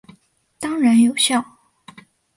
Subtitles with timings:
[0.57, 1.45] 当然有效！